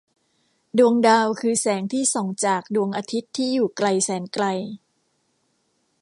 [0.77, 4.45] ดวงดาวคือแสงที่ส่องจากดวงอาทิตย์ที่อยู่ไกลแสนไกล